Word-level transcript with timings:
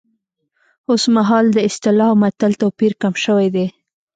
اوس 0.89 1.03
مهال 1.15 1.45
د 1.53 1.57
اصطلاح 1.69 2.09
او 2.11 2.15
متل 2.21 2.51
توپیر 2.61 2.91
کم 3.01 3.13
شوی 3.23 3.47
دی 3.55 3.65